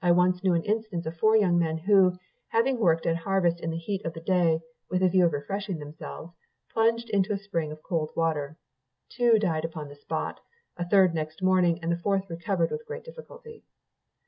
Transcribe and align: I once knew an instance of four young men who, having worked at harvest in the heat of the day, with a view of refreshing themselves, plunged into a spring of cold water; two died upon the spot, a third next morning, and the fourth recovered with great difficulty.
I 0.00 0.12
once 0.12 0.44
knew 0.44 0.54
an 0.54 0.62
instance 0.62 1.04
of 1.04 1.16
four 1.16 1.36
young 1.36 1.58
men 1.58 1.78
who, 1.78 2.12
having 2.50 2.78
worked 2.78 3.06
at 3.06 3.16
harvest 3.16 3.58
in 3.60 3.70
the 3.70 3.76
heat 3.76 4.04
of 4.04 4.12
the 4.14 4.20
day, 4.20 4.60
with 4.88 5.02
a 5.02 5.08
view 5.08 5.24
of 5.26 5.32
refreshing 5.32 5.80
themselves, 5.80 6.32
plunged 6.72 7.10
into 7.10 7.32
a 7.32 7.38
spring 7.38 7.72
of 7.72 7.82
cold 7.82 8.12
water; 8.14 8.56
two 9.08 9.40
died 9.40 9.64
upon 9.64 9.88
the 9.88 9.96
spot, 9.96 10.38
a 10.76 10.88
third 10.88 11.12
next 11.12 11.42
morning, 11.42 11.82
and 11.82 11.90
the 11.90 11.98
fourth 11.98 12.30
recovered 12.30 12.70
with 12.70 12.86
great 12.86 13.02
difficulty. 13.02 13.64